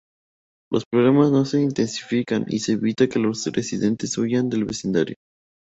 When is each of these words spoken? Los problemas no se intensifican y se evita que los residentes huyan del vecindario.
Los 0.71 0.83
problemas 0.91 1.29
no 1.31 1.45
se 1.45 1.61
intensifican 1.61 2.45
y 2.49 2.57
se 2.57 2.71
evita 2.71 3.07
que 3.07 3.19
los 3.19 3.45
residentes 3.53 4.17
huyan 4.17 4.49
del 4.49 4.65
vecindario. 4.65 5.15